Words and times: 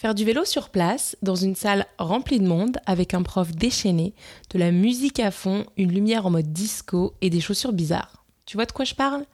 Faire 0.00 0.14
du 0.14 0.24
vélo 0.24 0.46
sur 0.46 0.70
place, 0.70 1.14
dans 1.20 1.34
une 1.34 1.54
salle 1.54 1.84
remplie 1.98 2.40
de 2.40 2.46
monde, 2.46 2.78
avec 2.86 3.12
un 3.12 3.22
prof 3.22 3.52
déchaîné, 3.52 4.14
de 4.48 4.58
la 4.58 4.70
musique 4.70 5.20
à 5.20 5.30
fond, 5.30 5.66
une 5.76 5.92
lumière 5.92 6.24
en 6.24 6.30
mode 6.30 6.54
disco 6.54 7.12
et 7.20 7.28
des 7.28 7.42
chaussures 7.42 7.74
bizarres. 7.74 8.24
Tu 8.46 8.56
vois 8.56 8.64
de 8.64 8.72
quoi 8.72 8.86
je 8.86 8.94
parle? 8.94 9.26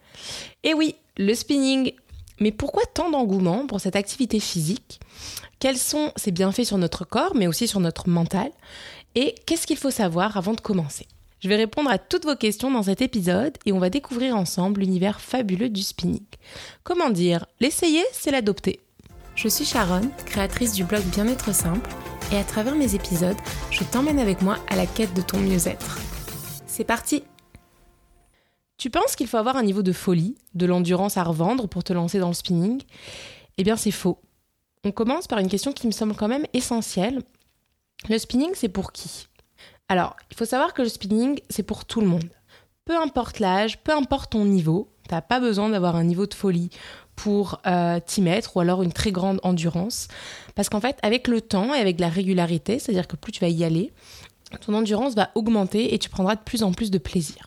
Eh 0.65 0.75
oui, 0.75 0.97
le 1.19 1.33
spinning 1.35 1.93
Mais 2.41 2.51
pourquoi 2.51 2.83
tant 2.93 3.13
d'engouement 3.13 3.69
pour 3.69 3.79
cette 3.79 3.95
activité 3.95 4.41
physique? 4.41 4.99
Quels 5.61 5.79
sont 5.79 6.11
ses 6.17 6.33
bienfaits 6.33 6.65
sur 6.65 6.79
notre 6.79 7.05
corps, 7.05 7.37
mais 7.37 7.47
aussi 7.47 7.69
sur 7.69 7.79
notre 7.79 8.09
mental? 8.09 8.51
Et 9.15 9.37
qu'est-ce 9.47 9.69
qu'il 9.69 9.77
faut 9.77 9.93
savoir 9.93 10.37
avant 10.37 10.55
de 10.55 10.61
commencer? 10.61 11.07
Je 11.39 11.49
vais 11.49 11.55
répondre 11.55 11.91
à 11.91 11.99
toutes 11.99 12.25
vos 12.25 12.35
questions 12.35 12.73
dans 12.73 12.83
cet 12.83 13.03
épisode 13.03 13.57
et 13.67 13.73
on 13.73 13.79
va 13.79 13.89
découvrir 13.89 14.37
ensemble 14.37 14.81
l'univers 14.81 15.21
fabuleux 15.21 15.69
du 15.69 15.83
spinning. 15.83 16.27
Comment 16.83 17.11
dire? 17.11 17.47
L'essayer, 17.61 18.03
c'est 18.11 18.33
l'adopter. 18.33 18.81
Je 19.37 19.49
suis 19.49 19.67
Sharon, 19.67 20.01
créatrice 20.25 20.73
du 20.73 20.83
blog 20.83 21.03
Bien-être 21.05 21.55
simple, 21.55 21.91
et 22.33 22.39
à 22.39 22.43
travers 22.43 22.75
mes 22.75 22.95
épisodes, 22.95 23.37
je 23.71 23.85
t'emmène 23.85 24.19
avec 24.19 24.41
moi 24.41 24.57
à 24.71 24.77
la 24.77 24.87
quête 24.87 25.13
de 25.13 25.21
ton 25.21 25.39
mieux-être. 25.39 25.99
C'est 26.67 26.85
parti 26.85 27.23
Tu 28.79 28.89
penses 28.89 29.15
qu'il 29.15 29.27
faut 29.27 29.37
avoir 29.37 29.57
un 29.57 29.63
niveau 29.63 29.83
de 29.83 29.93
folie, 29.93 30.37
de 30.55 30.65
l'endurance 30.65 31.19
à 31.19 31.23
revendre 31.23 31.69
pour 31.69 31.85
te 31.85 31.93
lancer 31.93 32.19
dans 32.19 32.29
le 32.29 32.35
spinning? 32.35 32.83
Eh 33.59 33.63
bien 33.63 33.77
c'est 33.77 33.91
faux. 33.91 34.23
On 34.85 34.91
commence 34.91 35.27
par 35.27 35.39
une 35.39 35.49
question 35.49 35.75
qui 35.75 35.87
me 35.87 35.93
semble 35.93 36.15
quand 36.15 36.29
même 36.29 36.47
essentielle. 36.55 37.23
Le 38.09 38.17
spinning, 38.17 38.53
c'est 38.55 38.71
pour 38.71 38.91
qui? 38.93 39.29
Alors, 39.91 40.17
il 40.31 40.37
faut 40.37 40.47
savoir 40.47 40.73
que 40.73 40.83
le 40.83 40.89
spinning, 40.89 41.41
c'est 41.51 41.63
pour 41.63 41.85
tout 41.85 42.01
le 42.01 42.07
monde. 42.07 42.31
Peu 42.87 42.97
importe 42.97 43.39
l'âge, 43.39 43.83
peu 43.83 43.93
importe 43.93 44.33
ton 44.33 44.47
niveau, 44.47 44.89
t'as 45.09 45.21
pas 45.21 45.41
besoin 45.41 45.69
d'avoir 45.69 45.95
un 45.95 46.05
niveau 46.05 46.27
de 46.27 46.35
folie 46.35 46.71
pour 47.17 47.61
euh, 47.67 47.99
t'y 48.05 48.21
mettre 48.21 48.57
ou 48.57 48.61
alors 48.61 48.83
une 48.83 48.93
très 48.93 49.11
grande 49.11 49.41
endurance. 49.43 50.09
Parce 50.55 50.69
qu'en 50.69 50.81
fait, 50.81 50.99
avec 51.03 51.27
le 51.27 51.41
temps 51.41 51.75
et 51.75 51.79
avec 51.79 51.99
la 51.99 52.09
régularité, 52.09 52.79
c'est-à-dire 52.79 53.09
que 53.09 53.17
plus 53.17 53.33
tu 53.33 53.41
vas 53.41 53.49
y 53.49 53.65
aller, 53.65 53.93
ton 54.61 54.75
endurance 54.75 55.15
va 55.15 55.31
augmenter 55.35 55.95
et 55.95 55.99
tu 55.99 56.09
prendras 56.09 56.37
de 56.37 56.41
plus 56.41 56.63
en 56.63 56.73
plus 56.73 56.91
de 56.91 56.99
plaisir. 56.99 57.47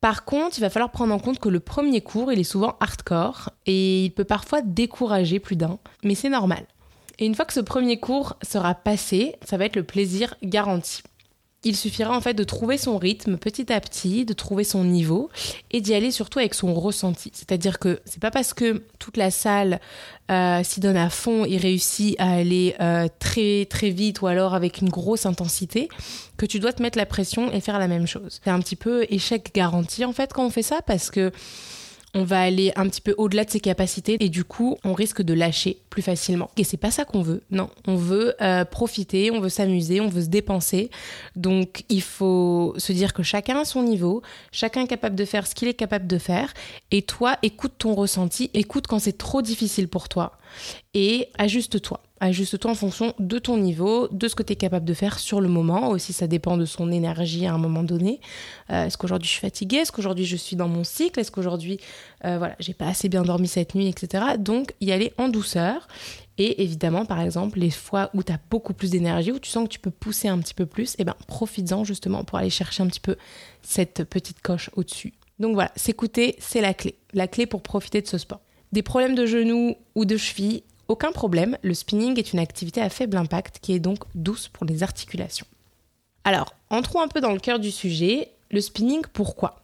Par 0.00 0.24
contre, 0.26 0.58
il 0.58 0.60
va 0.60 0.70
falloir 0.70 0.90
prendre 0.90 1.14
en 1.14 1.18
compte 1.18 1.38
que 1.38 1.48
le 1.48 1.60
premier 1.60 2.02
cours, 2.02 2.30
il 2.30 2.38
est 2.38 2.44
souvent 2.44 2.76
hardcore 2.78 3.50
et 3.64 4.04
il 4.04 4.10
peut 4.10 4.24
parfois 4.24 4.60
décourager 4.60 5.40
plus 5.40 5.56
d'un, 5.56 5.78
mais 6.04 6.14
c'est 6.14 6.28
normal. 6.28 6.66
Et 7.18 7.26
une 7.26 7.34
fois 7.34 7.46
que 7.46 7.54
ce 7.54 7.60
premier 7.60 7.98
cours 7.98 8.36
sera 8.42 8.74
passé, 8.74 9.36
ça 9.44 9.56
va 9.56 9.64
être 9.64 9.76
le 9.76 9.84
plaisir 9.84 10.34
garanti 10.42 11.02
il 11.64 11.76
suffira 11.76 12.16
en 12.16 12.20
fait 12.20 12.34
de 12.34 12.44
trouver 12.44 12.78
son 12.78 12.98
rythme 12.98 13.36
petit 13.36 13.72
à 13.72 13.80
petit, 13.80 14.24
de 14.24 14.32
trouver 14.32 14.64
son 14.64 14.84
niveau 14.84 15.30
et 15.70 15.80
d'y 15.80 15.94
aller 15.94 16.10
surtout 16.10 16.38
avec 16.38 16.54
son 16.54 16.74
ressenti. 16.74 17.30
C'est-à-dire 17.32 17.78
que 17.78 18.00
c'est 18.04 18.20
pas 18.20 18.30
parce 18.30 18.54
que 18.54 18.82
toute 18.98 19.16
la 19.16 19.30
salle 19.30 19.80
euh, 20.30 20.62
s'y 20.62 20.80
donne 20.80 20.96
à 20.96 21.10
fond 21.10 21.44
et 21.44 21.56
réussit 21.56 22.16
à 22.18 22.30
aller 22.32 22.74
euh, 22.80 23.08
très 23.18 23.66
très 23.66 23.90
vite 23.90 24.22
ou 24.22 24.26
alors 24.26 24.54
avec 24.54 24.80
une 24.80 24.88
grosse 24.88 25.26
intensité 25.26 25.88
que 26.36 26.46
tu 26.46 26.60
dois 26.60 26.72
te 26.72 26.82
mettre 26.82 26.98
la 26.98 27.06
pression 27.06 27.52
et 27.52 27.60
faire 27.60 27.78
la 27.78 27.88
même 27.88 28.06
chose. 28.06 28.40
C'est 28.44 28.50
un 28.50 28.60
petit 28.60 28.76
peu 28.76 29.06
échec 29.10 29.52
garanti 29.54 30.04
en 30.04 30.12
fait 30.12 30.32
quand 30.32 30.44
on 30.44 30.50
fait 30.50 30.62
ça 30.62 30.80
parce 30.86 31.10
que 31.10 31.32
on 32.14 32.22
va 32.22 32.40
aller 32.40 32.72
un 32.76 32.88
petit 32.88 33.00
peu 33.00 33.14
au-delà 33.18 33.44
de 33.44 33.50
ses 33.50 33.60
capacités 33.60 34.16
et 34.20 34.28
du 34.28 34.44
coup, 34.44 34.78
on 34.84 34.94
risque 34.94 35.22
de 35.22 35.34
lâcher 35.34 35.78
plus 35.90 36.02
facilement. 36.02 36.50
Et 36.56 36.64
c'est 36.64 36.76
pas 36.76 36.90
ça 36.90 37.04
qu'on 37.04 37.22
veut. 37.22 37.42
Non, 37.50 37.70
on 37.86 37.96
veut 37.96 38.34
euh, 38.40 38.64
profiter, 38.64 39.30
on 39.30 39.40
veut 39.40 39.48
s'amuser, 39.48 40.00
on 40.00 40.08
veut 40.08 40.22
se 40.22 40.28
dépenser. 40.28 40.90
Donc, 41.34 41.84
il 41.88 42.02
faut 42.02 42.74
se 42.76 42.92
dire 42.92 43.12
que 43.12 43.22
chacun 43.22 43.58
a 43.60 43.64
son 43.64 43.82
niveau, 43.82 44.22
chacun 44.52 44.82
est 44.82 44.86
capable 44.86 45.16
de 45.16 45.24
faire 45.24 45.46
ce 45.46 45.54
qu'il 45.54 45.68
est 45.68 45.74
capable 45.74 46.06
de 46.06 46.18
faire. 46.18 46.54
Et 46.90 47.02
toi, 47.02 47.36
écoute 47.42 47.72
ton 47.78 47.94
ressenti, 47.94 48.50
écoute 48.54 48.86
quand 48.86 49.00
c'est 49.00 49.18
trop 49.18 49.42
difficile 49.42 49.88
pour 49.88 50.08
toi 50.08 50.38
et 50.94 51.28
ajuste-toi. 51.38 52.00
Ajuste-toi 52.24 52.70
en 52.70 52.74
fonction 52.74 53.12
de 53.18 53.38
ton 53.38 53.58
niveau, 53.58 54.08
de 54.08 54.28
ce 54.28 54.34
que 54.34 54.42
tu 54.42 54.54
es 54.54 54.56
capable 54.56 54.86
de 54.86 54.94
faire 54.94 55.18
sur 55.18 55.42
le 55.42 55.48
moment. 55.48 55.90
Aussi, 55.90 56.14
ça 56.14 56.26
dépend 56.26 56.56
de 56.56 56.64
son 56.64 56.90
énergie 56.90 57.44
à 57.44 57.52
un 57.52 57.58
moment 57.58 57.82
donné. 57.82 58.18
Euh, 58.70 58.86
est-ce 58.86 58.96
qu'aujourd'hui 58.96 59.26
je 59.26 59.32
suis 59.32 59.42
fatiguée? 59.42 59.76
Est-ce 59.76 59.92
qu'aujourd'hui 59.92 60.24
je 60.24 60.36
suis 60.36 60.56
dans 60.56 60.66
mon 60.66 60.84
cycle? 60.84 61.20
Est-ce 61.20 61.30
qu'aujourd'hui, 61.30 61.80
euh, 62.24 62.38
voilà, 62.38 62.56
j'ai 62.60 62.72
pas 62.72 62.86
assez 62.86 63.10
bien 63.10 63.24
dormi 63.24 63.46
cette 63.46 63.74
nuit, 63.74 63.88
etc. 63.88 64.24
Donc, 64.38 64.72
y 64.80 64.90
aller 64.90 65.12
en 65.18 65.28
douceur. 65.28 65.86
Et 66.38 66.62
évidemment, 66.62 67.04
par 67.04 67.20
exemple, 67.20 67.58
les 67.58 67.68
fois 67.68 68.08
où 68.14 68.22
tu 68.22 68.32
as 68.32 68.40
beaucoup 68.48 68.72
plus 68.72 68.90
d'énergie, 68.90 69.30
où 69.30 69.38
tu 69.38 69.50
sens 69.50 69.64
que 69.64 69.74
tu 69.74 69.78
peux 69.78 69.90
pousser 69.90 70.28
un 70.28 70.38
petit 70.38 70.54
peu 70.54 70.64
plus, 70.64 70.96
eh 70.98 71.04
ben, 71.04 71.16
profites-en 71.26 71.84
justement 71.84 72.24
pour 72.24 72.38
aller 72.38 72.48
chercher 72.48 72.82
un 72.82 72.86
petit 72.86 73.00
peu 73.00 73.16
cette 73.60 74.02
petite 74.04 74.40
coche 74.40 74.70
au-dessus. 74.76 75.12
Donc 75.40 75.52
voilà, 75.52 75.72
s'écouter, 75.76 76.36
c'est 76.38 76.62
la 76.62 76.72
clé. 76.72 76.94
La 77.12 77.28
clé 77.28 77.44
pour 77.44 77.60
profiter 77.60 78.00
de 78.00 78.06
ce 78.06 78.16
sport. 78.16 78.40
Des 78.72 78.82
problèmes 78.82 79.14
de 79.14 79.26
genoux 79.26 79.74
ou 79.94 80.06
de 80.06 80.16
cheville, 80.16 80.62
aucun 80.88 81.12
problème, 81.12 81.56
le 81.62 81.74
spinning 81.74 82.18
est 82.18 82.32
une 82.32 82.38
activité 82.38 82.80
à 82.80 82.88
faible 82.88 83.16
impact 83.16 83.58
qui 83.60 83.72
est 83.72 83.80
donc 83.80 84.04
douce 84.14 84.48
pour 84.48 84.66
les 84.66 84.82
articulations. 84.82 85.46
Alors, 86.24 86.54
entrons 86.70 87.00
un 87.00 87.08
peu 87.08 87.20
dans 87.20 87.32
le 87.32 87.38
cœur 87.38 87.58
du 87.58 87.70
sujet. 87.70 88.32
Le 88.50 88.60
spinning, 88.60 89.02
pourquoi? 89.12 89.62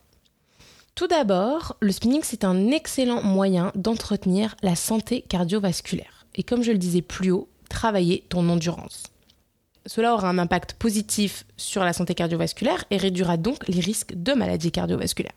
Tout 0.94 1.06
d'abord, 1.06 1.76
le 1.80 1.92
spinning, 1.92 2.20
c'est 2.22 2.44
un 2.44 2.68
excellent 2.68 3.22
moyen 3.22 3.72
d'entretenir 3.74 4.56
la 4.62 4.76
santé 4.76 5.22
cardiovasculaire. 5.22 6.26
Et 6.34 6.42
comme 6.42 6.62
je 6.62 6.72
le 6.72 6.78
disais 6.78 7.02
plus 7.02 7.30
haut, 7.30 7.48
travailler 7.68 8.24
ton 8.28 8.48
endurance. 8.48 9.04
Cela 9.86 10.12
aura 10.12 10.28
un 10.28 10.38
impact 10.38 10.74
positif 10.74 11.46
sur 11.56 11.82
la 11.82 11.94
santé 11.94 12.14
cardiovasculaire 12.14 12.84
et 12.90 12.98
réduira 12.98 13.38
donc 13.38 13.66
les 13.66 13.80
risques 13.80 14.14
de 14.14 14.32
maladies 14.34 14.72
cardiovasculaires. 14.72 15.32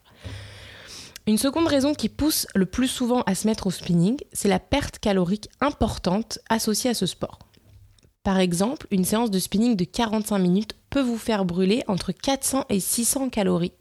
Une 1.25 1.37
seconde 1.37 1.67
raison 1.67 1.93
qui 1.93 2.09
pousse 2.09 2.47
le 2.53 2.65
plus 2.65 2.89
souvent 2.89 3.21
à 3.21 3.33
se 3.33 3.47
mettre 3.47 3.67
au 3.67 3.71
spinning, 3.71 4.17
c'est 4.33 4.49
la 4.49 4.59
perte 4.59 4.99
calorique 4.99 5.47
importante 5.61 6.39
associée 6.49 6.89
à 6.89 6.93
ce 6.93 7.05
sport. 7.05 7.39
Par 8.23 8.39
exemple, 8.39 8.87
une 8.91 9.05
séance 9.05 9.31
de 9.31 9.39
spinning 9.39 9.77
de 9.77 9.85
45 9.85 10.37
minutes 10.37 10.75
peut 10.89 11.01
vous 11.01 11.17
faire 11.17 11.45
brûler 11.45 11.83
entre 11.87 12.11
400 12.11 12.65
et 12.67 12.81
600 12.81 13.29
calories. 13.29 13.71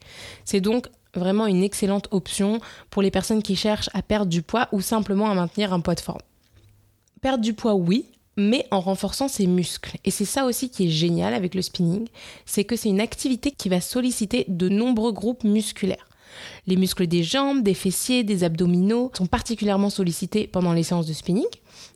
C'est 0.45 0.61
donc 0.61 0.87
vraiment 1.15 1.49
une 1.49 1.65
excellente 1.65 2.07
option 2.13 2.61
pour 2.91 3.03
les 3.03 3.11
personnes 3.11 3.43
qui 3.43 3.57
cherchent 3.57 3.91
à 3.93 4.03
perdre 4.03 4.31
du 4.31 4.43
poids 4.43 4.69
ou 4.71 4.81
simplement 4.81 5.29
à 5.29 5.35
maintenir 5.35 5.73
un 5.73 5.81
poids 5.81 5.97
de 5.97 6.01
forme. 6.01 6.23
Perdre 7.23 7.43
du 7.43 7.55
poids, 7.55 7.75
oui, 7.75 8.07
mais 8.37 8.67
en 8.71 8.81
renforçant 8.81 9.27
ses 9.27 9.49
muscles. 9.49 9.97
Et 10.05 10.13
c'est 10.13 10.25
ça 10.25 10.45
aussi 10.45 10.71
qui 10.71 10.87
est 10.87 10.91
génial 10.91 11.35
avec 11.35 11.57
le 11.57 11.63
spinning, 11.63 12.07
c'est 12.47 12.65
que 12.65 12.77
c'est 12.77 12.89
une 12.89 13.01
activité 13.01 13.51
qui 13.51 13.69
va 13.69 13.81
solliciter 13.81 14.45
de 14.47 14.69
nombreux 14.69 15.13
groupes 15.13 15.43
musculaires. 15.43 16.07
Les 16.67 16.77
muscles 16.77 17.07
des 17.07 17.23
jambes, 17.23 17.63
des 17.63 17.75
fessiers, 17.75 18.25
des 18.25 18.45
abdominaux 18.45 19.11
sont 19.17 19.27
particulièrement 19.27 19.91
sollicités 19.91 20.47
pendant 20.47 20.73
les 20.73 20.83
séances 20.83 21.07
de 21.07 21.13
spinning. 21.13 21.47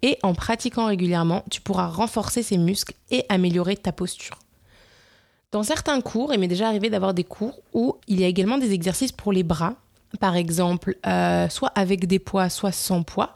Et 0.02 0.19
en 0.22 0.34
pratiquant 0.34 0.86
régulièrement, 0.86 1.44
tu 1.50 1.60
pourras 1.60 1.86
renforcer 1.86 2.42
ces 2.42 2.58
muscles 2.58 2.94
et 3.10 3.24
améliorer 3.28 3.76
ta 3.76 3.92
posture. 3.92 4.38
Dans 5.52 5.62
certains 5.62 6.00
cours, 6.00 6.34
il 6.34 6.41
m'est 6.41 6.48
déjà 6.48 6.69
arrivé 6.69 6.91
d'avoir 6.91 7.14
des 7.14 7.24
cours 7.24 7.60
où 7.72 7.97
il 8.08 8.20
y 8.20 8.24
a 8.24 8.26
également 8.26 8.58
des 8.58 8.72
exercices 8.72 9.12
pour 9.12 9.32
les 9.32 9.42
bras, 9.42 9.76
par 10.20 10.36
exemple, 10.36 10.97
euh, 11.06 11.48
soit 11.48 11.72
avec 11.74 12.06
des 12.06 12.18
poids, 12.18 12.48
soit 12.48 12.72
sans 12.72 13.03
poids. 13.03 13.34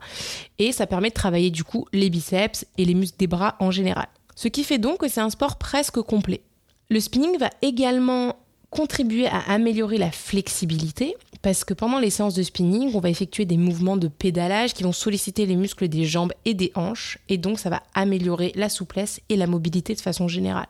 Et 0.58 0.72
ça 0.72 0.86
permet 0.86 1.08
de 1.08 1.14
travailler 1.14 1.50
du 1.50 1.64
coup 1.64 1.86
les 1.92 2.10
biceps 2.10 2.66
et 2.78 2.84
les 2.84 2.94
muscles 2.94 3.18
des 3.18 3.26
bras 3.26 3.56
en 3.60 3.70
général. 3.70 4.06
Ce 4.34 4.48
qui 4.48 4.64
fait 4.64 4.78
donc 4.78 4.98
que 4.98 5.08
c'est 5.08 5.20
un 5.20 5.30
sport 5.30 5.56
presque 5.56 6.00
complet. 6.00 6.42
Le 6.88 7.00
spinning 7.00 7.38
va 7.38 7.50
également 7.62 8.36
contribuer 8.70 9.26
à 9.26 9.40
améliorer 9.48 9.98
la 9.98 10.10
flexibilité 10.10 11.16
parce 11.42 11.64
que 11.64 11.74
pendant 11.74 11.98
les 11.98 12.10
séances 12.10 12.34
de 12.34 12.42
spinning, 12.42 12.92
on 12.94 13.00
va 13.00 13.10
effectuer 13.10 13.44
des 13.44 13.56
mouvements 13.56 13.96
de 13.96 14.08
pédalage 14.08 14.74
qui 14.74 14.82
vont 14.82 14.92
solliciter 14.92 15.46
les 15.46 15.56
muscles 15.56 15.88
des 15.88 16.04
jambes 16.04 16.32
et 16.44 16.54
des 16.54 16.70
hanches 16.74 17.18
et 17.28 17.38
donc 17.38 17.58
ça 17.58 17.70
va 17.70 17.82
améliorer 17.94 18.52
la 18.54 18.68
souplesse 18.68 19.20
et 19.28 19.36
la 19.36 19.46
mobilité 19.46 19.94
de 19.94 20.00
façon 20.00 20.28
générale. 20.28 20.68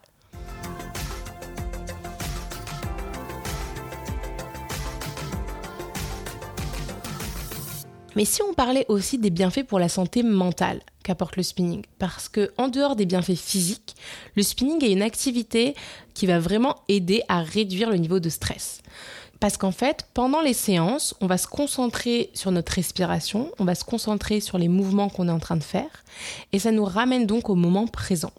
Mais 8.17 8.25
si 8.25 8.43
on 8.43 8.55
parlait 8.55 8.87
aussi 8.89 9.19
des 9.19 9.31
bienfaits 9.31 9.65
pour 9.65 9.79
la 9.79 9.89
santé 9.89 10.23
mentale 10.23 10.81
qu'apporte 11.11 11.37
le 11.37 11.43
spinning, 11.43 11.83
parce 11.99 12.29
que 12.29 12.53
en 12.57 12.69
dehors 12.69 12.95
des 12.95 13.05
bienfaits 13.05 13.35
physiques, 13.35 13.97
le 14.37 14.45
spinning 14.45 14.85
est 14.85 14.93
une 14.93 15.03
activité 15.03 15.75
qui 16.15 16.27
va 16.27 16.39
vraiment 16.39 16.77
aider 16.87 17.25
à 17.29 17.43
réduire 17.43 17.91
le 17.91 17.97
niveau 17.97 18.21
de 18.21 18.29
stress. 18.29 18.81
Parce 19.41 19.57
qu'en 19.57 19.73
fait, 19.73 20.07
pendant 20.15 20.41
les 20.41 20.53
séances, 20.53 21.17
on 21.21 21.27
va 21.27 21.37
se 21.37 21.49
concentrer 21.49 22.31
sur 22.33 22.53
notre 22.53 22.75
respiration, 22.75 23.51
on 23.59 23.65
va 23.65 23.75
se 23.75 23.83
concentrer 23.83 24.39
sur 24.39 24.57
les 24.57 24.69
mouvements 24.69 25.09
qu'on 25.09 25.27
est 25.27 25.33
en 25.33 25.41
train 25.41 25.57
de 25.57 25.65
faire, 25.65 26.05
et 26.53 26.61
ça 26.61 26.71
nous 26.71 26.85
ramène 26.85 27.27
donc 27.27 27.51
au 27.51 27.57
moment 27.57 27.89
présent. 27.89 28.33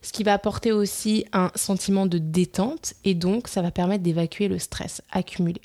Ce 0.00 0.10
qui 0.10 0.22
va 0.22 0.32
apporter 0.32 0.72
aussi 0.72 1.26
un 1.34 1.50
sentiment 1.56 2.06
de 2.06 2.16
détente, 2.16 2.94
et 3.04 3.12
donc 3.12 3.48
ça 3.48 3.60
va 3.60 3.70
permettre 3.70 4.02
d'évacuer 4.02 4.48
le 4.48 4.58
stress 4.58 5.02
accumulé. 5.10 5.60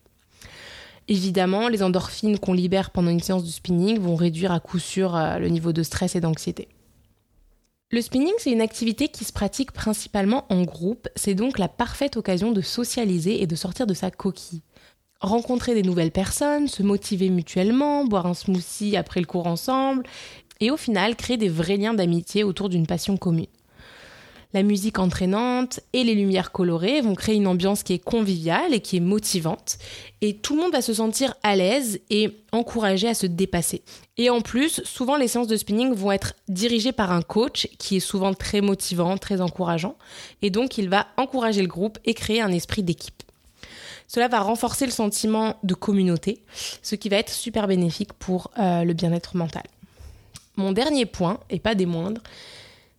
Évidemment, 1.08 1.68
les 1.68 1.84
endorphines 1.84 2.40
qu'on 2.40 2.54
libère 2.54 2.92
pendant 2.92 3.10
une 3.10 3.20
séance 3.20 3.44
de 3.44 3.50
spinning 3.50 4.00
vont 4.00 4.16
réduire 4.16 4.52
à 4.52 4.60
coup 4.60 4.80
sûr 4.80 5.16
euh, 5.16 5.38
le 5.38 5.50
niveau 5.50 5.74
de 5.74 5.84
stress 5.84 6.16
et 6.16 6.22
d'anxiété. 6.22 6.70
Le 7.92 8.02
spinning, 8.02 8.34
c'est 8.40 8.52
une 8.52 8.62
activité 8.62 9.10
qui 9.10 9.24
se 9.24 9.34
pratique 9.34 9.72
principalement 9.72 10.46
en 10.50 10.64
groupe, 10.64 11.08
c'est 11.16 11.36
donc 11.36 11.60
la 11.60 11.68
parfaite 11.68 12.18
occasion 12.18 12.52
de 12.52 12.62
socialiser 12.62 13.44
et 13.44 13.48
de 13.48 13.56
sortir 13.56 13.86
de 13.86 13.94
sa 13.94 14.10
coquille. 14.10 14.64
Rencontrer 15.20 15.76
des 15.76 15.84
nouvelles 15.84 16.12
personnes, 16.12 16.68
se 16.68 16.82
motiver 16.82 17.30
mutuellement, 17.30 18.04
boire 18.06 18.26
un 18.26 18.34
smoothie 18.34 18.98
après 18.98 19.20
le 19.20 19.28
cours 19.28 19.46
ensemble, 19.46 20.04
et 20.60 20.72
au 20.72 20.78
final 20.78 21.16
créer 21.16 21.38
des 21.38 21.50
vrais 21.50 21.78
liens 21.78 21.94
d'amitié 21.94 22.44
autour 22.44 22.70
d'une 22.70 22.88
passion 22.88 23.16
commune. 23.16 23.46
La 24.54 24.62
musique 24.62 25.00
entraînante 25.00 25.80
et 25.94 26.04
les 26.04 26.14
lumières 26.14 26.52
colorées 26.52 27.02
vont 27.02 27.16
créer 27.16 27.36
une 27.36 27.48
ambiance 27.48 27.82
qui 27.82 27.94
est 27.94 28.04
conviviale 28.04 28.72
et 28.74 28.82
qui 28.82 28.98
est 28.98 29.02
motivante. 29.02 29.80
Et 30.22 30.36
tout 30.36 30.56
le 30.56 30.62
monde 30.62 30.72
va 30.72 30.84
se 30.84 30.94
sentir 30.94 31.34
à 31.42 31.56
l'aise 31.56 32.00
et 32.12 32.38
encouragé 32.52 33.08
à 33.08 33.16
se 33.16 33.26
dépasser. 33.26 33.82
Et 34.18 34.30
en 34.30 34.42
plus, 34.42 34.84
souvent 34.84 35.18
les 35.18 35.28
séances 35.28 35.48
de 35.48 35.58
spinning 35.58 35.94
vont 35.94 36.12
être 36.12 36.36
dirigées 36.50 36.92
par 36.92 37.12
un 37.12 37.24
coach 37.24 37.68
qui 37.80 37.96
est 37.98 38.00
souvent 38.00 38.36
très 38.36 38.62
motivant, 38.62 39.18
très 39.18 39.42
encourageant. 39.42 39.96
Et 40.44 40.52
donc 40.52 40.78
il 40.78 40.88
va 40.88 41.08
encourager 41.18 41.64
le 41.64 41.68
groupe 41.68 41.98
et 42.06 42.14
créer 42.14 42.40
un 42.40 42.52
esprit 42.52 42.84
d'équipe. 42.84 43.24
Cela 44.08 44.28
va 44.28 44.42
renforcer 44.42 44.86
le 44.86 44.92
sentiment 44.92 45.56
de 45.64 45.74
communauté, 45.74 46.44
ce 46.84 46.94
qui 46.94 47.10
va 47.10 47.18
être 47.18 47.32
super 47.32 47.68
bénéfique 47.68 48.14
pour 48.14 48.52
euh, 48.60 48.84
le 48.84 48.94
bien-être 48.94 49.36
mental. 49.36 49.64
Mon 50.56 50.72
dernier 50.72 51.08
point, 51.08 51.40
et 51.50 51.58
pas 51.58 51.74
des 51.74 51.88
moindres, 51.88 52.22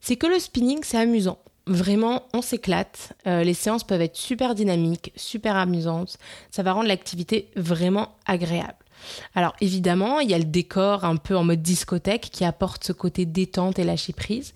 c'est 0.05 0.17
que 0.17 0.27
le 0.27 0.39
spinning, 0.39 0.81
c'est 0.83 0.99
amusant. 0.99 1.39
Vraiment, 1.67 2.25
on 2.35 2.43
s'éclate. 2.43 3.15
Euh, 3.27 3.43
les 3.43 3.55
séances 3.55 3.85
peuvent 3.85 4.03
être 4.03 4.19
super 4.19 4.55
dynamiques, 4.55 5.13
super 5.17 5.57
amusantes. 5.57 6.19
Ça 6.51 6.63
va 6.63 6.75
rendre 6.75 6.89
l'activité 6.89 7.49
vraiment 7.57 8.15
agréable. 8.27 8.77
Alors 9.35 9.55
évidemment, 9.63 10.21
il 10.21 10.29
y 10.29 10.35
a 10.35 10.39
le 10.39 10.45
décor 10.45 11.05
un 11.07 11.17
peu 11.17 11.35
en 11.35 11.43
mode 11.43 11.63
discothèque 11.63 12.29
qui 12.31 12.45
apporte 12.45 12.85
ce 12.85 12.93
côté 12.93 13.25
détente 13.25 13.79
et 13.79 13.85
lâcher 13.85 14.13
prise, 14.13 14.53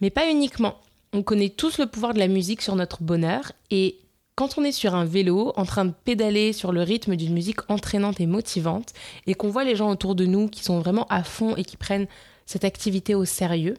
mais 0.00 0.10
pas 0.10 0.30
uniquement. 0.30 0.76
On 1.12 1.24
connaît 1.24 1.48
tous 1.48 1.78
le 1.78 1.86
pouvoir 1.86 2.14
de 2.14 2.20
la 2.20 2.28
musique 2.28 2.62
sur 2.62 2.76
notre 2.76 3.02
bonheur 3.02 3.50
et 3.72 3.98
quand 4.36 4.56
on 4.56 4.62
est 4.62 4.72
sur 4.72 4.94
un 4.94 5.04
vélo 5.04 5.52
en 5.56 5.64
train 5.64 5.84
de 5.84 5.92
pédaler 6.04 6.52
sur 6.52 6.70
le 6.70 6.82
rythme 6.82 7.16
d'une 7.16 7.34
musique 7.34 7.68
entraînante 7.68 8.20
et 8.20 8.26
motivante 8.26 8.92
et 9.26 9.34
qu'on 9.34 9.50
voit 9.50 9.64
les 9.64 9.74
gens 9.74 9.90
autour 9.90 10.14
de 10.14 10.26
nous 10.26 10.48
qui 10.48 10.62
sont 10.62 10.78
vraiment 10.78 11.06
à 11.10 11.24
fond 11.24 11.56
et 11.56 11.64
qui 11.64 11.76
prennent 11.76 12.06
cette 12.52 12.64
activité 12.64 13.14
au 13.14 13.24
sérieux, 13.24 13.76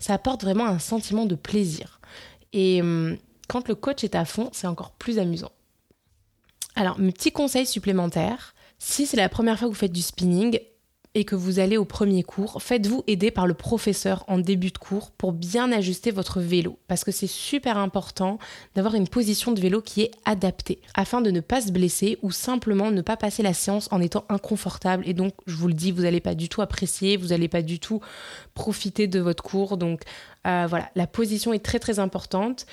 ça 0.00 0.14
apporte 0.14 0.42
vraiment 0.42 0.66
un 0.66 0.78
sentiment 0.78 1.26
de 1.26 1.34
plaisir. 1.34 2.00
Et 2.52 2.80
hum, 2.80 3.16
quand 3.48 3.68
le 3.68 3.74
coach 3.74 4.02
est 4.04 4.14
à 4.14 4.24
fond, 4.24 4.48
c'est 4.52 4.66
encore 4.66 4.92
plus 4.92 5.18
amusant. 5.18 5.52
Alors, 6.74 6.98
mes 6.98 7.12
petits 7.12 7.32
conseils 7.32 7.66
supplémentaires. 7.66 8.54
Si 8.78 9.06
c'est 9.06 9.16
la 9.16 9.28
première 9.28 9.58
fois 9.58 9.68
que 9.68 9.72
vous 9.72 9.78
faites 9.78 9.92
du 9.92 10.02
spinning, 10.02 10.58
et 11.14 11.24
que 11.24 11.36
vous 11.36 11.60
allez 11.60 11.76
au 11.76 11.84
premier 11.84 12.24
cours, 12.24 12.60
faites-vous 12.60 13.04
aider 13.06 13.30
par 13.30 13.46
le 13.46 13.54
professeur 13.54 14.24
en 14.26 14.38
début 14.38 14.70
de 14.70 14.78
cours 14.78 15.12
pour 15.12 15.32
bien 15.32 15.70
ajuster 15.70 16.10
votre 16.10 16.40
vélo. 16.40 16.78
Parce 16.88 17.04
que 17.04 17.12
c'est 17.12 17.28
super 17.28 17.78
important 17.78 18.38
d'avoir 18.74 18.96
une 18.96 19.06
position 19.06 19.52
de 19.52 19.60
vélo 19.60 19.80
qui 19.80 20.02
est 20.02 20.10
adaptée 20.24 20.80
afin 20.94 21.20
de 21.20 21.30
ne 21.30 21.40
pas 21.40 21.60
se 21.60 21.70
blesser 21.70 22.18
ou 22.22 22.32
simplement 22.32 22.90
ne 22.90 23.00
pas 23.00 23.16
passer 23.16 23.42
la 23.42 23.54
séance 23.54 23.88
en 23.92 24.00
étant 24.00 24.24
inconfortable. 24.28 25.04
Et 25.06 25.14
donc, 25.14 25.34
je 25.46 25.54
vous 25.54 25.68
le 25.68 25.74
dis, 25.74 25.92
vous 25.92 26.02
n'allez 26.02 26.20
pas 26.20 26.34
du 26.34 26.48
tout 26.48 26.62
apprécier, 26.62 27.16
vous 27.16 27.28
n'allez 27.28 27.48
pas 27.48 27.62
du 27.62 27.78
tout 27.78 28.00
profiter 28.54 29.06
de 29.06 29.20
votre 29.20 29.42
cours. 29.44 29.76
Donc, 29.76 30.02
euh, 30.46 30.66
voilà, 30.68 30.90
la 30.96 31.06
position 31.06 31.52
est 31.52 31.64
très 31.64 31.78
très 31.78 32.00
importante. 32.00 32.66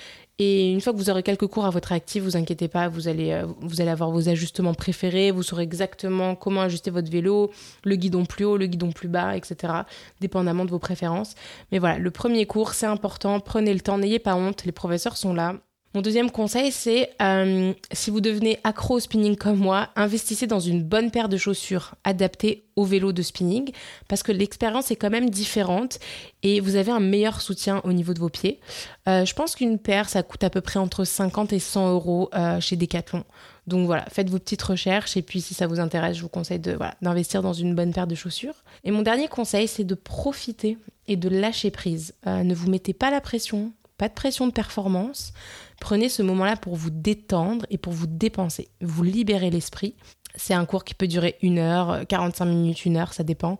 Et 0.44 0.72
une 0.72 0.82
fois 0.82 0.92
que 0.92 0.98
vous 0.98 1.12
aurez 1.12 1.22
quelques 1.22 1.46
cours 1.46 1.66
à 1.66 1.70
votre 1.70 1.92
actif, 1.92 2.24
vous 2.24 2.36
inquiétez 2.36 2.68
pas, 2.68 2.88
vous 2.88 3.08
allez, 3.08 3.30
euh, 3.32 3.46
vous 3.60 3.80
allez 3.80 3.92
avoir 3.92 4.10
vos 4.10 4.28
ajustements 4.28 4.74
préférés, 4.74 5.30
vous 5.30 5.44
saurez 5.44 5.62
exactement 5.62 6.34
comment 6.34 6.62
ajuster 6.62 6.90
votre 6.90 7.12
vélo, 7.12 7.52
le 7.84 7.96
guidon 7.96 8.26
plus 8.26 8.44
haut, 8.46 8.58
le 8.58 8.66
guidon 8.66 8.92
plus 8.92 9.08
bas, 9.08 9.38
etc. 9.38 9.72
Dépendamment 10.20 10.66
de 10.66 10.72
vos 10.72 10.80
préférences. 10.80 11.36
Mais 11.72 11.78
voilà, 11.78 12.00
le 12.00 12.10
premier 12.10 12.48
cours, 12.48 12.74
c'est 12.74 12.88
important, 12.88 13.40
prenez 13.40 13.72
le 13.72 13.82
temps, 13.82 14.00
n'ayez 14.00 14.18
pas 14.18 14.34
honte, 14.34 14.66
les 14.66 14.72
professeurs 14.72 15.16
sont 15.16 15.36
là. 15.36 15.60
Mon 15.94 16.02
deuxième 16.02 16.32
conseil, 16.32 16.72
c'est 16.72 17.10
euh, 17.22 17.74
si 17.92 18.12
vous 18.12 18.22
devenez 18.22 18.60
accro 18.64 18.96
au 18.96 19.00
spinning 19.02 19.36
comme 19.36 19.58
moi, 19.58 19.90
investissez 19.98 20.48
dans 20.48 20.62
une 20.62 20.84
bonne 20.84 21.12
paire 21.12 21.28
de 21.28 21.36
chaussures 21.36 21.96
adaptées 22.06 22.64
au 22.78 22.86
vélo 22.86 23.12
de 23.12 23.22
spinning 23.22 23.74
parce 24.08 24.24
que 24.24 24.32
l'expérience 24.32 24.90
est 24.90 24.96
quand 24.96 25.10
même 25.10 25.30
différente 25.30 26.00
et 26.44 26.62
vous 26.62 26.78
avez 26.78 26.94
un 26.94 27.02
meilleur 27.02 27.42
soutien 27.42 27.82
au 27.84 27.92
niveau 27.92 28.14
de 28.14 28.20
vos 28.20 28.30
pieds. 28.30 28.62
Euh, 29.10 29.26
je 29.26 29.34
pense 29.34 29.54
qu'une 29.56 29.80
paire, 29.80 30.08
ça 30.08 30.24
coûte 30.24 30.46
à 30.46 30.50
peu 30.50 30.62
près 30.62 30.80
entre 30.80 31.04
50 31.04 31.52
et 31.52 31.60
100 31.60 31.92
euros 31.92 32.30
euh, 32.36 32.62
chez 32.62 32.78
Decathlon. 32.78 33.26
Donc 33.68 33.86
voilà, 33.86 34.06
faites 34.10 34.30
vos 34.30 34.40
petites 34.40 34.62
recherches 34.62 35.18
et 35.18 35.22
puis 35.22 35.42
si 35.42 35.54
ça 35.54 35.68
vous 35.68 35.82
intéresse, 35.82 36.16
je 36.16 36.22
vous 36.22 36.30
conseille 36.30 36.62
d'investir 37.02 37.42
dans 37.42 37.54
une 37.54 37.76
bonne 37.76 37.94
paire 37.94 38.08
de 38.08 38.16
chaussures. 38.16 38.64
Et 38.86 38.92
mon 38.92 39.02
dernier 39.02 39.28
conseil, 39.28 39.68
c'est 39.68 39.84
de 39.84 39.96
profiter 39.96 40.78
et 41.10 41.18
de 41.18 41.28
lâcher 41.28 41.70
prise. 41.70 42.14
ne 42.26 42.56
vous 42.56 42.70
mettez 42.70 42.94
pas 42.94 43.12
la 43.12 43.20
pression, 43.20 43.74
pas 44.02 44.08
de 44.08 44.14
pression 44.14 44.48
de 44.48 44.52
performance. 44.52 45.32
Prenez 45.82 46.10
ce 46.10 46.22
moment-là 46.22 46.58
pour 46.58 46.76
vous 46.76 46.92
détendre 46.92 47.66
et 47.72 47.80
pour 47.80 47.92
vous 47.92 48.06
dépenser, 48.06 48.70
vous 48.82 49.02
libérer 49.02 49.50
l'esprit. 49.50 49.96
C'est 50.36 50.54
un 50.54 50.66
cours 50.66 50.84
qui 50.84 50.94
peut 50.94 51.08
durer 51.08 51.38
une 51.42 51.58
heure, 51.58 52.06
45 52.08 52.46
minutes, 52.46 52.86
une 52.86 52.98
heure, 52.98 53.14
ça 53.14 53.24
dépend. 53.24 53.58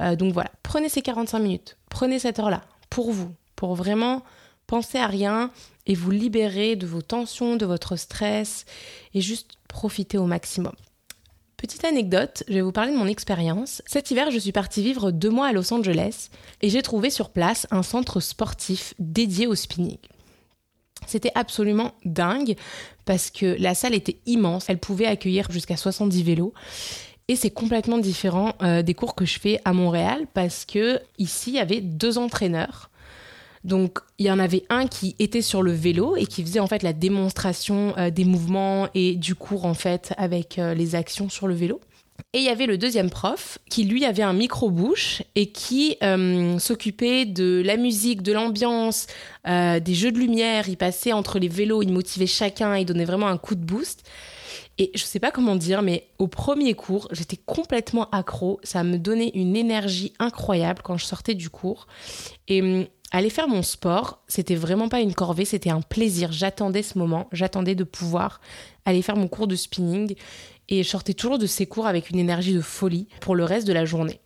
Euh, 0.00 0.16
donc 0.16 0.34
voilà, 0.34 0.50
prenez 0.64 0.88
ces 0.88 1.00
45 1.00 1.38
minutes, 1.38 1.78
prenez 1.88 2.18
cette 2.18 2.40
heure-là 2.40 2.62
pour 2.90 3.12
vous, 3.12 3.32
pour 3.54 3.76
vraiment 3.76 4.24
penser 4.66 4.98
à 4.98 5.06
rien 5.06 5.52
et 5.86 5.94
vous 5.94 6.10
libérer 6.10 6.74
de 6.74 6.88
vos 6.88 7.02
tensions, 7.02 7.54
de 7.54 7.66
votre 7.66 7.94
stress 7.94 8.64
et 9.14 9.20
juste 9.20 9.52
profiter 9.68 10.18
au 10.18 10.26
maximum. 10.26 10.74
Petite 11.56 11.84
anecdote, 11.84 12.42
je 12.48 12.54
vais 12.54 12.62
vous 12.62 12.72
parler 12.72 12.92
de 12.92 12.98
mon 12.98 13.06
expérience. 13.06 13.80
Cet 13.86 14.10
hiver, 14.10 14.32
je 14.32 14.38
suis 14.40 14.50
partie 14.50 14.82
vivre 14.82 15.12
deux 15.12 15.30
mois 15.30 15.46
à 15.46 15.52
Los 15.52 15.72
Angeles 15.72 16.30
et 16.62 16.68
j'ai 16.68 16.82
trouvé 16.82 17.10
sur 17.10 17.30
place 17.30 17.68
un 17.70 17.84
centre 17.84 18.18
sportif 18.18 18.92
dédié 18.98 19.46
au 19.46 19.54
spinning. 19.54 19.98
C'était 21.06 21.32
absolument 21.34 21.92
dingue 22.04 22.56
parce 23.04 23.30
que 23.30 23.56
la 23.58 23.74
salle 23.74 23.94
était 23.94 24.18
immense, 24.26 24.66
elle 24.68 24.78
pouvait 24.78 25.06
accueillir 25.06 25.50
jusqu'à 25.50 25.76
70 25.76 26.22
vélos. 26.22 26.52
Et 27.28 27.36
c'est 27.36 27.50
complètement 27.50 27.98
différent 27.98 28.54
euh, 28.62 28.82
des 28.82 28.94
cours 28.94 29.14
que 29.14 29.24
je 29.24 29.38
fais 29.38 29.60
à 29.64 29.72
Montréal 29.72 30.26
parce 30.34 30.64
que 30.64 31.00
ici 31.18 31.50
il 31.50 31.56
y 31.56 31.60
avait 31.60 31.80
deux 31.80 32.18
entraîneurs 32.18 32.90
donc 33.64 33.98
il 34.18 34.26
y 34.26 34.30
en 34.30 34.38
avait 34.38 34.64
un 34.70 34.86
qui 34.86 35.16
était 35.18 35.42
sur 35.42 35.62
le 35.62 35.72
vélo 35.72 36.16
et 36.16 36.26
qui 36.26 36.42
faisait 36.42 36.60
en 36.60 36.66
fait 36.66 36.82
la 36.82 36.92
démonstration 36.92 37.94
euh, 37.98 38.10
des 38.10 38.24
mouvements 38.24 38.88
et 38.94 39.16
du 39.16 39.34
cours 39.34 39.66
en 39.66 39.74
fait 39.74 40.14
avec 40.16 40.58
euh, 40.58 40.74
les 40.74 40.94
actions 40.94 41.28
sur 41.28 41.46
le 41.46 41.54
vélo. 41.54 41.80
Et 42.32 42.38
il 42.38 42.44
y 42.44 42.48
avait 42.48 42.66
le 42.66 42.78
deuxième 42.78 43.10
prof 43.10 43.58
qui 43.68 43.84
lui 43.84 44.04
avait 44.04 44.22
un 44.22 44.32
micro-bouche 44.32 45.22
et 45.34 45.50
qui 45.50 45.96
euh, 46.02 46.58
s'occupait 46.58 47.24
de 47.24 47.62
la 47.64 47.76
musique, 47.76 48.22
de 48.22 48.32
l'ambiance, 48.32 49.06
des 49.44 49.94
jeux 49.94 50.12
de 50.12 50.18
lumière. 50.18 50.68
Il 50.68 50.76
passait 50.76 51.12
entre 51.12 51.38
les 51.38 51.48
vélos, 51.48 51.82
il 51.82 51.92
motivait 51.92 52.26
chacun, 52.26 52.76
il 52.76 52.84
donnait 52.84 53.04
vraiment 53.04 53.28
un 53.28 53.38
coup 53.38 53.54
de 53.54 53.64
boost. 53.64 54.04
Et 54.80 54.90
je 54.94 55.04
sais 55.04 55.20
pas 55.20 55.30
comment 55.30 55.56
dire, 55.56 55.82
mais 55.82 56.08
au 56.18 56.26
premier 56.26 56.72
cours, 56.72 57.06
j'étais 57.12 57.36
complètement 57.36 58.08
accro. 58.12 58.60
Ça 58.62 58.82
me 58.82 58.96
donnait 58.96 59.30
une 59.34 59.54
énergie 59.54 60.14
incroyable 60.18 60.80
quand 60.82 60.96
je 60.96 61.04
sortais 61.04 61.34
du 61.34 61.50
cours. 61.50 61.86
Et 62.48 62.62
hum, 62.62 62.86
aller 63.10 63.30
faire 63.30 63.48
mon 63.48 63.62
sport, 63.62 64.22
c'était 64.28 64.54
vraiment 64.54 64.88
pas 64.88 65.00
une 65.00 65.14
corvée, 65.14 65.44
c'était 65.44 65.70
un 65.70 65.80
plaisir. 65.80 66.32
J'attendais 66.32 66.82
ce 66.82 66.98
moment, 66.98 67.28
j'attendais 67.32 67.74
de 67.74 67.84
pouvoir 67.84 68.40
aller 68.84 69.02
faire 69.02 69.16
mon 69.16 69.28
cours 69.28 69.46
de 69.46 69.56
spinning 69.56 70.14
et 70.68 70.82
je 70.82 70.88
sortais 70.88 71.14
toujours 71.14 71.38
de 71.38 71.46
ces 71.46 71.66
cours 71.66 71.86
avec 71.86 72.10
une 72.10 72.18
énergie 72.18 72.54
de 72.54 72.60
folie 72.60 73.08
pour 73.20 73.34
le 73.34 73.44
reste 73.44 73.66
de 73.66 73.72
la 73.72 73.84
journée. 73.84 74.20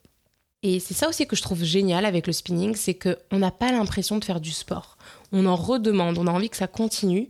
Et 0.63 0.81
c'est 0.81 0.95
ça 0.95 1.09
aussi 1.09 1.27
que 1.27 1.37
je 1.37 1.43
trouve 1.43 1.63
génial 1.63 2.07
avec 2.07 2.27
le 2.27 2.33
spinning, 2.33 2.75
c'est 2.75 2.95
qu'on 2.95 3.39
n'a 3.39 3.51
pas 3.51 3.71
l'impression 3.71 4.19
de 4.19 4.25
faire 4.25 4.41
du 4.41 4.51
sport. 4.51 4.97
On 5.33 5.45
en 5.47 5.57
redemande, 5.57 6.17
on 6.17 6.27
a 6.27 6.31
envie 6.31 6.49
que 6.49 6.57
ça 6.57 6.67
continue. 6.67 7.29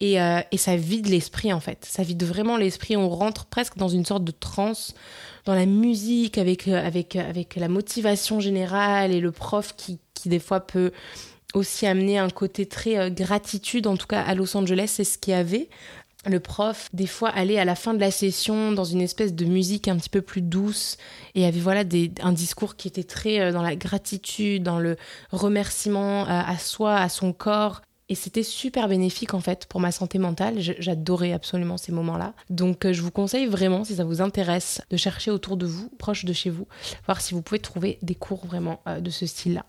Et, 0.00 0.20
euh, 0.20 0.40
et 0.52 0.58
ça 0.58 0.76
vide 0.76 1.08
l'esprit 1.08 1.52
en 1.52 1.58
fait. 1.58 1.84
Ça 1.84 2.04
vide 2.04 2.22
vraiment 2.22 2.56
l'esprit. 2.56 2.96
On 2.96 3.08
rentre 3.08 3.46
presque 3.46 3.76
dans 3.76 3.88
une 3.88 4.04
sorte 4.04 4.22
de 4.22 4.30
transe, 4.30 4.94
dans 5.44 5.54
la 5.54 5.66
musique, 5.66 6.38
avec, 6.38 6.68
euh, 6.68 6.86
avec 6.86 7.16
la 7.56 7.66
motivation 7.66 8.38
générale 8.38 9.10
et 9.10 9.18
le 9.18 9.32
prof 9.32 9.74
qui, 9.76 9.98
qui 10.18 10.28
des 10.28 10.38
fois 10.38 10.60
peut 10.60 10.92
aussi 11.54 11.86
amener 11.86 12.18
un 12.18 12.30
côté 12.30 12.66
très 12.66 12.98
euh, 12.98 13.10
gratitude. 13.10 13.86
En 13.86 13.96
tout 13.96 14.06
cas, 14.06 14.20
à 14.22 14.34
Los 14.34 14.56
Angeles, 14.56 14.90
c'est 14.94 15.04
ce 15.04 15.18
qu'il 15.18 15.32
y 15.32 15.36
avait. 15.36 15.68
Le 16.26 16.40
prof, 16.40 16.88
des 16.92 17.06
fois, 17.06 17.30
allait 17.30 17.58
à 17.58 17.64
la 17.64 17.74
fin 17.74 17.94
de 17.94 18.00
la 18.00 18.10
session 18.10 18.72
dans 18.72 18.84
une 18.84 19.00
espèce 19.00 19.34
de 19.34 19.44
musique 19.44 19.88
un 19.88 19.96
petit 19.96 20.10
peu 20.10 20.20
plus 20.20 20.42
douce 20.42 20.98
et 21.34 21.46
avait 21.46 21.60
voilà 21.60 21.84
des, 21.84 22.10
un 22.20 22.32
discours 22.32 22.76
qui 22.76 22.88
était 22.88 23.04
très 23.04 23.40
euh, 23.40 23.52
dans 23.52 23.62
la 23.62 23.76
gratitude, 23.76 24.62
dans 24.62 24.78
le 24.78 24.96
remerciement 25.30 26.24
à, 26.24 26.50
à 26.50 26.58
soi, 26.58 26.96
à 26.96 27.08
son 27.08 27.32
corps. 27.32 27.82
Et 28.10 28.14
c'était 28.14 28.42
super 28.42 28.88
bénéfique 28.88 29.34
en 29.34 29.40
fait 29.40 29.66
pour 29.66 29.80
ma 29.80 29.92
santé 29.92 30.18
mentale. 30.18 30.56
J'adorais 30.58 31.32
absolument 31.32 31.76
ces 31.76 31.92
moments-là. 31.92 32.34
Donc 32.50 32.84
euh, 32.84 32.92
je 32.92 33.00
vous 33.00 33.10
conseille 33.12 33.46
vraiment, 33.46 33.84
si 33.84 33.94
ça 33.94 34.04
vous 34.04 34.20
intéresse, 34.20 34.82
de 34.90 34.96
chercher 34.96 35.30
autour 35.30 35.56
de 35.56 35.66
vous, 35.66 35.88
proche 35.98 36.24
de 36.24 36.32
chez 36.32 36.50
vous, 36.50 36.66
voir 37.06 37.20
si 37.20 37.32
vous 37.32 37.42
pouvez 37.42 37.60
trouver 37.60 37.98
des 38.02 38.14
cours 38.16 38.44
vraiment 38.44 38.80
de 39.00 39.10
ce 39.10 39.24
style-là. 39.24 39.64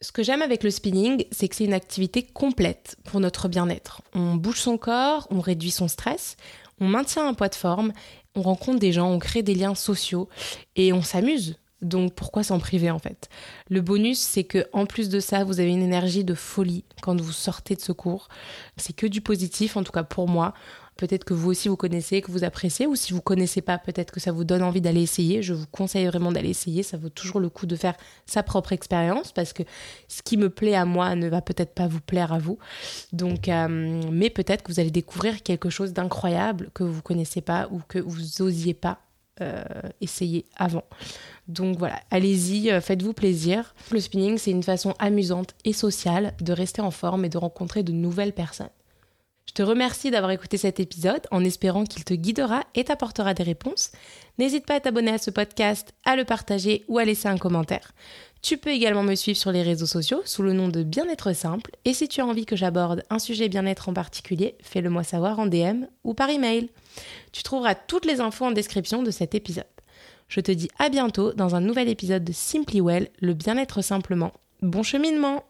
Ce 0.00 0.12
que 0.12 0.22
j'aime 0.22 0.42
avec 0.42 0.62
le 0.62 0.70
spinning, 0.70 1.24
c'est 1.32 1.48
que 1.48 1.56
c'est 1.56 1.64
une 1.64 1.72
activité 1.72 2.22
complète 2.22 2.96
pour 3.02 3.18
notre 3.18 3.48
bien-être. 3.48 4.02
On 4.14 4.36
bouge 4.36 4.60
son 4.60 4.78
corps, 4.78 5.26
on 5.30 5.40
réduit 5.40 5.72
son 5.72 5.88
stress, 5.88 6.36
on 6.78 6.86
maintient 6.86 7.26
un 7.26 7.34
poids 7.34 7.48
de 7.48 7.56
forme, 7.56 7.92
on 8.36 8.42
rencontre 8.42 8.78
des 8.78 8.92
gens, 8.92 9.10
on 9.10 9.18
crée 9.18 9.42
des 9.42 9.56
liens 9.56 9.74
sociaux 9.74 10.28
et 10.76 10.92
on 10.92 11.02
s'amuse. 11.02 11.56
Donc 11.82 12.14
pourquoi 12.14 12.44
s'en 12.44 12.60
priver 12.60 12.92
en 12.92 13.00
fait? 13.00 13.28
Le 13.68 13.80
bonus, 13.80 14.20
c'est 14.20 14.44
que 14.44 14.68
en 14.72 14.86
plus 14.86 15.08
de 15.08 15.18
ça, 15.18 15.42
vous 15.42 15.58
avez 15.58 15.70
une 15.70 15.82
énergie 15.82 16.22
de 16.22 16.34
folie 16.34 16.84
quand 17.02 17.20
vous 17.20 17.32
sortez 17.32 17.74
de 17.74 17.80
ce 17.80 17.90
cours. 17.90 18.28
C'est 18.76 18.94
que 18.94 19.06
du 19.06 19.20
positif, 19.20 19.76
en 19.76 19.82
tout 19.82 19.92
cas 19.92 20.04
pour 20.04 20.28
moi. 20.28 20.54
Peut-être 20.98 21.24
que 21.24 21.32
vous 21.32 21.48
aussi 21.48 21.68
vous 21.68 21.76
connaissez, 21.76 22.20
que 22.20 22.30
vous 22.30 22.44
appréciez, 22.44 22.86
ou 22.86 22.96
si 22.96 23.14
vous 23.14 23.22
connaissez 23.22 23.62
pas, 23.62 23.78
peut-être 23.78 24.10
que 24.10 24.20
ça 24.20 24.32
vous 24.32 24.44
donne 24.44 24.62
envie 24.62 24.82
d'aller 24.82 25.00
essayer. 25.00 25.42
Je 25.42 25.54
vous 25.54 25.66
conseille 25.70 26.06
vraiment 26.06 26.32
d'aller 26.32 26.50
essayer. 26.50 26.82
Ça 26.82 26.98
vaut 26.98 27.08
toujours 27.08 27.40
le 27.40 27.48
coup 27.48 27.64
de 27.66 27.76
faire 27.76 27.94
sa 28.26 28.42
propre 28.42 28.72
expérience 28.72 29.32
parce 29.32 29.54
que 29.54 29.62
ce 30.08 30.22
qui 30.22 30.36
me 30.36 30.50
plaît 30.50 30.74
à 30.74 30.84
moi 30.84 31.14
ne 31.14 31.28
va 31.28 31.40
peut-être 31.40 31.72
pas 31.72 31.86
vous 31.86 32.00
plaire 32.00 32.32
à 32.32 32.38
vous. 32.38 32.58
Donc, 33.12 33.48
euh, 33.48 34.02
mais 34.10 34.28
peut-être 34.28 34.62
que 34.62 34.72
vous 34.72 34.80
allez 34.80 34.90
découvrir 34.90 35.42
quelque 35.42 35.70
chose 35.70 35.92
d'incroyable 35.92 36.70
que 36.74 36.82
vous 36.82 37.00
connaissez 37.00 37.40
pas 37.40 37.68
ou 37.70 37.80
que 37.88 38.00
vous 38.00 38.42
osiez 38.42 38.74
pas 38.74 38.98
euh, 39.40 39.62
essayer 40.00 40.46
avant. 40.56 40.82
Donc 41.46 41.78
voilà, 41.78 42.00
allez-y, 42.10 42.72
euh, 42.72 42.80
faites-vous 42.80 43.12
plaisir. 43.12 43.72
Le 43.92 44.00
spinning, 44.00 44.36
c'est 44.36 44.50
une 44.50 44.64
façon 44.64 44.94
amusante 44.98 45.54
et 45.64 45.72
sociale 45.72 46.34
de 46.40 46.52
rester 46.52 46.82
en 46.82 46.90
forme 46.90 47.24
et 47.24 47.28
de 47.28 47.38
rencontrer 47.38 47.84
de 47.84 47.92
nouvelles 47.92 48.32
personnes. 48.32 48.68
Te 49.58 49.64
remercie 49.64 50.12
d'avoir 50.12 50.30
écouté 50.30 50.56
cet 50.56 50.78
épisode 50.78 51.26
en 51.32 51.42
espérant 51.42 51.82
qu'il 51.82 52.04
te 52.04 52.14
guidera 52.14 52.62
et 52.76 52.84
t'apportera 52.84 53.34
des 53.34 53.42
réponses. 53.42 53.90
N'hésite 54.38 54.64
pas 54.64 54.76
à 54.76 54.80
t'abonner 54.80 55.10
à 55.10 55.18
ce 55.18 55.32
podcast, 55.32 55.94
à 56.04 56.14
le 56.14 56.24
partager 56.24 56.84
ou 56.86 56.98
à 56.98 57.04
laisser 57.04 57.26
un 57.26 57.38
commentaire. 57.38 57.90
Tu 58.40 58.56
peux 58.56 58.70
également 58.70 59.02
me 59.02 59.16
suivre 59.16 59.36
sur 59.36 59.50
les 59.50 59.64
réseaux 59.64 59.84
sociaux 59.84 60.22
sous 60.24 60.44
le 60.44 60.52
nom 60.52 60.68
de 60.68 60.84
Bien-être 60.84 61.32
Simple 61.32 61.72
et 61.84 61.92
si 61.92 62.06
tu 62.06 62.20
as 62.20 62.26
envie 62.26 62.46
que 62.46 62.54
j'aborde 62.54 63.02
un 63.10 63.18
sujet 63.18 63.48
bien-être 63.48 63.88
en 63.88 63.94
particulier, 63.94 64.54
fais-le 64.62 64.90
moi 64.90 65.02
savoir 65.02 65.40
en 65.40 65.46
DM 65.46 65.86
ou 66.04 66.14
par 66.14 66.30
email. 66.30 66.70
Tu 67.32 67.42
trouveras 67.42 67.74
toutes 67.74 68.06
les 68.06 68.20
infos 68.20 68.44
en 68.44 68.52
description 68.52 69.02
de 69.02 69.10
cet 69.10 69.34
épisode. 69.34 69.64
Je 70.28 70.40
te 70.40 70.52
dis 70.52 70.68
à 70.78 70.88
bientôt 70.88 71.32
dans 71.32 71.56
un 71.56 71.60
nouvel 71.60 71.88
épisode 71.88 72.22
de 72.22 72.32
Simply 72.32 72.80
Well, 72.80 73.08
le 73.18 73.34
bien-être 73.34 73.82
simplement. 73.82 74.32
Bon 74.62 74.84
cheminement 74.84 75.42